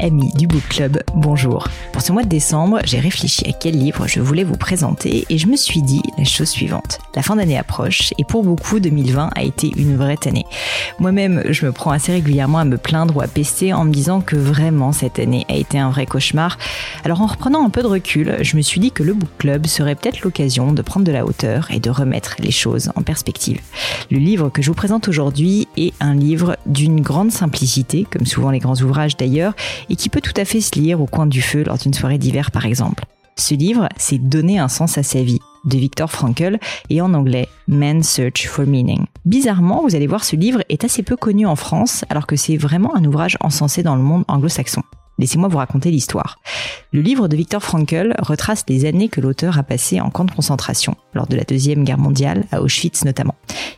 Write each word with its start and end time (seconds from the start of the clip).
Amis 0.00 0.32
du 0.34 0.46
Book 0.46 0.62
Club, 0.68 1.02
bonjour. 1.14 1.68
Pour 1.92 2.02
ce 2.02 2.12
mois 2.12 2.22
de 2.22 2.28
décembre, 2.28 2.78
j'ai 2.84 3.00
réfléchi 3.00 3.48
à 3.48 3.52
quel 3.52 3.76
livre 3.76 4.06
je 4.06 4.20
voulais 4.20 4.44
vous 4.44 4.56
présenter 4.56 5.26
et 5.28 5.38
je 5.38 5.46
me 5.46 5.56
suis 5.56 5.82
dit 5.82 6.02
la 6.16 6.24
chose 6.24 6.48
suivante. 6.48 7.00
La 7.14 7.22
fin 7.22 7.36
d'année 7.36 7.58
approche 7.58 8.12
et 8.18 8.24
pour 8.24 8.44
beaucoup, 8.44 8.80
2020 8.80 9.30
a 9.34 9.42
été 9.42 9.72
une 9.76 9.96
vraie 9.96 10.18
année. 10.26 10.44
Moi-même, 10.98 11.42
je 11.50 11.66
me 11.66 11.72
prends 11.72 11.90
assez 11.90 12.12
régulièrement 12.12 12.58
à 12.58 12.64
me 12.64 12.76
plaindre 12.76 13.16
ou 13.16 13.20
à 13.20 13.26
pester 13.26 13.72
en 13.72 13.84
me 13.84 13.92
disant 13.92 14.20
que 14.20 14.36
vraiment 14.36 14.92
cette 14.92 15.18
année 15.18 15.44
a 15.48 15.54
été 15.54 15.78
un 15.78 15.90
vrai 15.90 16.06
cauchemar. 16.06 16.58
Alors 17.04 17.20
en 17.20 17.26
reprenant 17.26 17.64
un 17.64 17.70
peu 17.70 17.82
de 17.82 17.88
recul, 17.88 18.36
je 18.40 18.56
me 18.56 18.62
suis 18.62 18.80
dit 18.80 18.92
que 18.92 19.02
le 19.02 19.14
Book 19.14 19.30
Club 19.38 19.66
serait 19.66 19.94
peut-être 19.94 20.22
l'occasion 20.22 20.72
de 20.72 20.82
prendre 20.82 21.06
de 21.06 21.12
la 21.12 21.24
hauteur 21.24 21.68
et 21.70 21.80
de 21.80 21.90
remettre 21.90 22.36
les 22.38 22.52
choses 22.52 22.90
en 22.94 23.02
perspective. 23.02 23.60
Le 24.10 24.18
livre 24.18 24.48
que 24.48 24.62
je 24.62 24.68
vous 24.68 24.74
présente 24.74 25.08
aujourd'hui 25.08 25.68
est 25.76 25.92
un 26.00 26.14
livre 26.14 26.56
d'une 26.66 27.00
grande 27.00 27.32
simplicité, 27.32 28.06
comme 28.10 28.26
souvent 28.26 28.50
les 28.50 28.58
grands 28.58 28.80
ouvrages 28.80 29.16
d'ailleurs, 29.16 29.54
et 29.90 29.96
qui 29.96 30.08
peut 30.08 30.20
tout 30.20 30.34
à 30.36 30.44
fait 30.44 30.60
se 30.60 30.78
lire 30.78 31.00
au 31.00 31.06
coin 31.06 31.26
du 31.26 31.42
feu 31.42 31.64
lors 31.64 31.78
d'une 31.78 31.94
soirée 31.94 32.18
d'hiver 32.18 32.50
par 32.50 32.66
exemple. 32.66 33.04
Ce 33.36 33.54
livre, 33.54 33.88
c'est 33.96 34.18
Donner 34.18 34.58
un 34.58 34.68
sens 34.68 34.98
à 34.98 35.02
sa 35.02 35.22
vie 35.22 35.38
de 35.64 35.78
Viktor 35.78 36.10
Frankl 36.10 36.58
et 36.90 37.00
en 37.00 37.14
anglais 37.14 37.48
Man's 37.68 38.08
Search 38.08 38.48
for 38.48 38.66
Meaning. 38.66 39.06
Bizarrement, 39.24 39.82
vous 39.82 39.94
allez 39.94 40.06
voir, 40.06 40.24
ce 40.24 40.34
livre 40.36 40.62
est 40.68 40.84
assez 40.84 41.02
peu 41.02 41.16
connu 41.16 41.46
en 41.46 41.56
France 41.56 42.04
alors 42.10 42.26
que 42.26 42.36
c'est 42.36 42.56
vraiment 42.56 42.96
un 42.96 43.04
ouvrage 43.04 43.36
encensé 43.40 43.82
dans 43.82 43.96
le 43.96 44.02
monde 44.02 44.24
anglo-saxon. 44.28 44.82
Laissez-moi 45.18 45.48
vous 45.48 45.58
raconter 45.58 45.90
l'histoire. 45.90 46.38
Le 46.92 47.00
livre 47.00 47.28
de 47.28 47.36
Viktor 47.36 47.62
Frankl 47.62 48.14
retrace 48.20 48.64
les 48.68 48.84
années 48.84 49.08
que 49.08 49.20
l'auteur 49.20 49.58
a 49.58 49.62
passées 49.62 50.00
en 50.00 50.10
camp 50.10 50.24
de 50.24 50.30
concentration, 50.30 50.96
lors 51.12 51.26
de 51.26 51.36
la 51.36 51.44
Deuxième 51.44 51.84
Guerre 51.84 51.98
mondiale, 51.98 52.44
à 52.52 52.62
Auschwitz 52.62 53.04
notamment. 53.04 53.34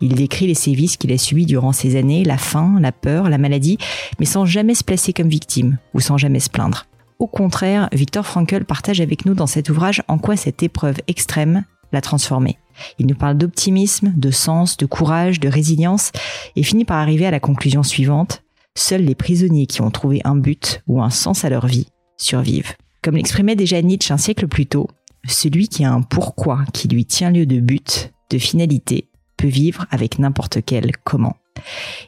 Il 0.00 0.14
décrit 0.14 0.46
les 0.46 0.54
sévices 0.54 0.96
qu'il 0.96 1.12
a 1.12 1.18
subis 1.18 1.46
durant 1.46 1.72
ces 1.72 1.96
années, 1.96 2.24
la 2.24 2.36
faim, 2.36 2.78
la 2.80 2.92
peur, 2.92 3.30
la 3.30 3.38
maladie, 3.38 3.78
mais 4.18 4.26
sans 4.26 4.44
jamais 4.44 4.74
se 4.74 4.84
placer 4.84 5.12
comme 5.12 5.28
victime, 5.28 5.78
ou 5.94 6.00
sans 6.00 6.18
jamais 6.18 6.40
se 6.40 6.50
plaindre. 6.50 6.86
Au 7.18 7.26
contraire, 7.26 7.88
Viktor 7.92 8.26
Frankl 8.26 8.64
partage 8.64 9.00
avec 9.00 9.24
nous 9.24 9.34
dans 9.34 9.46
cet 9.46 9.70
ouvrage 9.70 10.02
en 10.08 10.18
quoi 10.18 10.36
cette 10.36 10.62
épreuve 10.62 10.96
extrême 11.06 11.64
l'a 11.92 12.00
transformé. 12.00 12.58
Il 12.98 13.06
nous 13.06 13.14
parle 13.14 13.38
d'optimisme, 13.38 14.12
de 14.16 14.30
sens, 14.30 14.76
de 14.76 14.86
courage, 14.86 15.40
de 15.40 15.48
résilience, 15.48 16.10
et 16.56 16.62
finit 16.62 16.84
par 16.84 16.98
arriver 16.98 17.26
à 17.26 17.30
la 17.30 17.40
conclusion 17.40 17.82
suivante. 17.82 18.42
Seuls 18.74 19.02
les 19.02 19.14
prisonniers 19.14 19.66
qui 19.66 19.82
ont 19.82 19.90
trouvé 19.90 20.20
un 20.24 20.36
but 20.36 20.82
ou 20.86 21.02
un 21.02 21.10
sens 21.10 21.44
à 21.44 21.50
leur 21.50 21.66
vie 21.66 21.88
survivent. 22.16 22.74
Comme 23.02 23.16
l'exprimait 23.16 23.56
déjà 23.56 23.82
Nietzsche 23.82 24.12
un 24.12 24.18
siècle 24.18 24.48
plus 24.48 24.66
tôt, 24.66 24.88
celui 25.26 25.68
qui 25.68 25.84
a 25.84 25.92
un 25.92 26.02
pourquoi 26.02 26.64
qui 26.72 26.88
lui 26.88 27.04
tient 27.04 27.30
lieu 27.30 27.46
de 27.46 27.60
but, 27.60 28.12
de 28.30 28.38
finalité, 28.38 29.08
peut 29.36 29.48
vivre 29.48 29.86
avec 29.90 30.18
n'importe 30.18 30.58
quel 30.64 30.92
comment. 31.04 31.36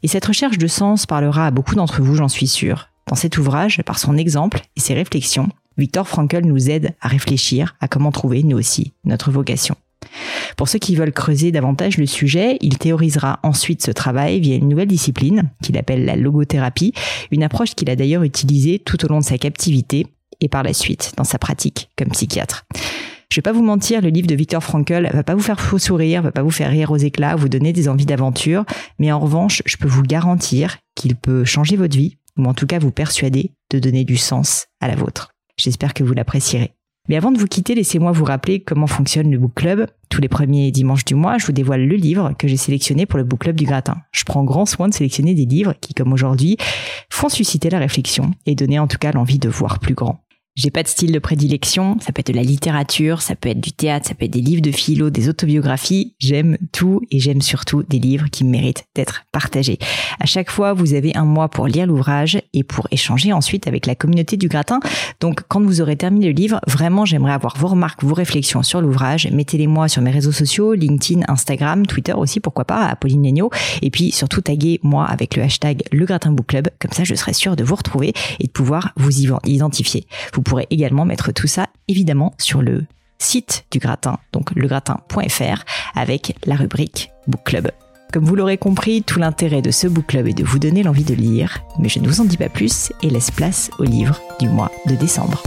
Et 0.03 0.09
cette 0.09 0.25
recherche 0.25 0.59
de 0.59 0.67
sens 0.67 1.07
parlera 1.07 1.47
à 1.47 1.51
beaucoup 1.51 1.75
d'entre 1.75 2.03
vous, 2.03 2.15
j'en 2.15 2.29
suis 2.29 2.47
sûr. 2.47 2.89
Dans 3.09 3.17
cet 3.17 3.37
ouvrage, 3.37 3.83
par 3.83 3.99
son 3.99 4.17
exemple 4.17 4.63
et 4.77 4.81
ses 4.81 4.95
réflexions, 4.95 5.49
Victor 5.77 6.09
Frankl 6.09 6.45
nous 6.45 6.71
aide 6.71 6.95
à 7.01 7.09
réfléchir 7.09 7.77
à 7.81 7.89
comment 7.89 8.13
trouver, 8.13 8.43
nous 8.43 8.57
aussi, 8.57 8.93
notre 9.05 9.31
vocation. 9.31 9.77
Pour 10.57 10.69
ceux 10.69 10.79
qui 10.79 10.97
veulent 10.97 11.13
creuser 11.13 11.53
davantage 11.53 11.99
le 11.99 12.07
sujet, 12.07 12.59
il 12.61 12.79
théorisera 12.79 13.41
ensuite 13.43 13.85
ce 13.85 13.91
travail 13.91 14.41
via 14.41 14.57
une 14.57 14.69
nouvelle 14.69 14.89
discipline 14.89 15.51
qu'il 15.63 15.77
appelle 15.79 16.05
la 16.05 16.17
logothérapie, 16.17 16.93
une 17.31 17.43
approche 17.43 17.75
qu'il 17.75 17.91
a 17.91 17.97
d'ailleurs 17.97 18.23
utilisée 18.23 18.79
tout 18.79 19.05
au 19.05 19.09
long 19.09 19.19
de 19.19 19.25
sa 19.25 19.39
captivité 19.39 20.07
et 20.41 20.49
par 20.49 20.63
la 20.63 20.73
suite 20.73 21.13
dans 21.17 21.25
sa 21.25 21.39
pratique 21.39 21.91
comme 21.97 22.09
psychiatre. 22.09 22.65
Je 23.31 23.37
vais 23.37 23.43
pas 23.43 23.53
vous 23.53 23.65
mentir, 23.65 24.01
le 24.01 24.11
livre 24.11 24.29
de 24.29 24.35
Victor 24.35 24.63
Frankl 24.63 25.11
va 25.13 25.25
pas 25.25 25.35
vous 25.35 25.43
faire 25.43 25.61
faux 25.61 25.79
sourire, 25.79 26.23
va 26.23 26.31
pas 26.31 26.43
vous 26.43 26.53
faire 26.53 26.71
rire 26.71 26.93
aux 26.93 26.97
éclats, 26.97 27.35
vous 27.35 27.49
donner 27.49 27.73
des 27.73 27.89
envies 27.89 28.07
d'aventure, 28.07 28.65
mais 29.01 29.11
en 29.11 29.19
revanche, 29.19 29.61
je 29.67 29.77
peux 29.77 29.89
vous 29.89 30.03
garantir 30.03 30.79
qu'il 30.95 31.17
peut 31.17 31.45
changer 31.45 31.77
votre 31.77 31.97
vie, 31.97 32.19
ou 32.39 32.45
en 32.45 32.55
tout 32.55 32.67
cas 32.67 32.79
vous 32.79 32.93
persuader 32.93 33.51
de 33.71 33.81
donner 33.81 34.05
du 34.05 34.17
sens 34.17 34.67
à 34.81 34.87
la 34.87 34.95
vôtre. 34.95 35.31
J'espère 35.57 35.95
que 35.95 36.05
vous 36.05 36.15
l'apprécierez. 36.15 36.75
Mais 37.09 37.17
avant 37.17 37.31
de 37.31 37.39
vous 37.39 37.47
quitter, 37.47 37.75
laissez-moi 37.75 38.13
vous 38.13 38.25
rappeler 38.25 38.61
comment 38.61 38.87
fonctionne 38.87 39.31
le 39.31 39.39
Book 39.39 39.53
Club. 39.55 39.87
Tous 40.09 40.23
les 40.23 40.29
premiers 40.29 40.71
dimanches 40.71 41.05
du 41.05 41.15
mois, 41.15 41.37
je 41.37 41.45
vous 41.45 41.53
dévoile 41.53 41.87
le 41.87 41.97
livre 41.97 42.33
que 42.39 42.49
j'ai 42.49 42.57
sélectionné 42.57 43.05
pour 43.05 43.19
le 43.19 43.25
Book 43.25 43.41
Club 43.41 43.57
du 43.57 43.67
Gratin. 43.67 43.99
Je 44.11 44.25
prends 44.25 44.43
grand 44.43 44.65
soin 44.65 44.89
de 44.89 44.95
sélectionner 44.95 45.35
des 45.35 45.45
livres 45.45 45.75
qui, 45.83 45.93
comme 45.93 46.15
aujourd'hui, 46.15 46.57
font 47.11 47.29
susciter 47.29 47.69
la 47.69 47.79
réflexion 47.79 48.31
et 48.47 48.55
donner 48.55 48.79
en 48.79 48.87
tout 48.87 48.97
cas 48.97 49.13
l'envie 49.13 49.39
de 49.39 49.51
voir 49.51 49.81
plus 49.81 49.95
grand. 49.95 50.24
J'ai 50.57 50.71
pas 50.71 50.85
de 50.85 50.89
style 50.89 51.11
de 51.11 51.19
prédilection, 51.19 51.99
ça 51.99 52.13
peut 52.13 52.21
être 52.21 52.31
de 52.31 52.37
la 52.37 52.45
littérature, 52.45 53.23
ça 53.23 53.35
peut 53.35 53.49
être 53.49 53.61
du 53.61 53.73
théâtre, 53.73 54.07
ça 54.07 54.15
peut 54.15 54.27
être 54.27 54.31
des 54.31 54.41
livres 54.41 54.63
de 54.63 54.71
philo, 54.71 55.11
des 55.11 55.29
autobiographies. 55.29 56.15
J'aime 56.21 56.59
tout 56.71 57.01
et 57.11 57.19
j'aime 57.19 57.43
surtout 57.43 57.83
des 57.83 57.99
livres 57.99 58.27
qui 58.31 58.45
méritent 58.45 58.85
d'être 58.95 59.25
partagés. 59.33 59.79
À 60.21 60.27
chaque 60.27 60.53
fois, 60.53 60.73
vous 60.73 60.95
avez 60.95 61.17
un 61.17 61.25
mois 61.25 61.49
pour 61.49 61.67
lire 61.67 61.89
l'ouvrage 61.89 62.41
et 62.53 62.63
pour 62.63 62.87
échanger 62.93 63.33
ensuite 63.33 63.67
avec 63.67 63.85
la 63.85 63.97
communauté 63.97 64.37
du 64.37 64.47
gratin. 64.47 64.79
Donc, 65.19 65.41
quand 65.49 65.61
vous 65.61 65.81
aurez 65.81 65.97
terminé 65.97 66.27
le 66.27 66.33
livre, 66.33 66.61
vraiment, 66.69 67.05
j'aimerais 67.05 67.33
avoir 67.33 67.57
vos 67.57 67.67
remarques, 67.67 68.05
vos 68.05 68.15
réflexions 68.15 68.63
sur 68.63 68.81
l'ouvrage. 68.81 69.29
Mettez-les 69.33 69.67
moi 69.67 69.89
sur 69.89 70.03
mes 70.03 70.13
réseaux 70.13 70.31
sociaux, 70.31 70.75
LinkedIn, 70.75 71.23
Instagram, 71.27 71.85
Twitter 71.85 72.13
aussi, 72.13 72.39
pourquoi 72.39 72.65
pas, 72.65 72.87
à 72.87 72.95
Pauline 72.95 73.25
Legno. 73.25 73.51
Et 73.83 73.91
puis, 73.91 74.13
surtout, 74.13 74.41
taguez 74.41 74.79
moi 74.85 75.05
avec 75.05 75.35
le 75.35 75.43
hashtag 75.43 75.83
le 75.91 76.07
gratin 76.07 76.31
book 76.31 76.47
club. 76.47 76.69
Comme 76.79 76.93
ça, 76.93 77.03
je 77.03 77.17
serai 77.17 77.33
sûre 77.33 77.57
de 77.57 77.65
vous 77.65 77.75
retrouver 77.75 78.13
et 78.39 78.47
de 78.47 78.53
pouvoir 78.53 78.93
vous 78.97 79.11
identifier. 79.47 80.07
Vous 80.33 80.44
pourrez 80.45 80.67
également 80.71 81.05
mettre 81.05 81.33
tout 81.33 81.49
ça 81.49 81.69
évidemment 81.89 82.35
sur 82.39 82.63
le 82.63 82.85
site 83.19 83.67
du 83.71 83.79
gratin, 83.79 84.19
donc 84.33 84.55
legratin.fr 84.55 85.65
avec 85.95 86.37
la 86.47 86.55
rubrique 86.55 87.11
Book 87.27 87.43
Club. 87.45 87.71
Comme 88.13 88.25
vous 88.25 88.37
l'aurez 88.37 88.59
compris, 88.59 89.03
tout 89.03 89.19
l'intérêt 89.19 89.61
de 89.61 89.73
ce 89.73 89.89
book 89.89 90.07
club 90.07 90.29
est 90.29 90.35
de 90.35 90.45
vous 90.45 90.61
donner 90.61 90.85
l'envie 90.85 91.03
de 91.03 91.15
lire, 91.15 91.65
mais 91.81 91.89
je 91.89 91.99
ne 91.99 92.07
vous 92.07 92.21
en 92.21 92.25
dis 92.25 92.37
pas 92.37 92.49
plus 92.49 92.93
et 93.03 93.11
laisse 93.11 93.33
place 93.33 93.71
au 93.81 93.83
livre 93.83 94.21
du 94.39 94.49
mois 94.49 94.71
de 94.87 94.95
décembre. 94.95 95.43